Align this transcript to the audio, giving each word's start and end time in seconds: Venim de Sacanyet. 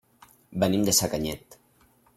Venim 0.63 0.87
de 0.89 0.95
Sacanyet. 1.01 1.61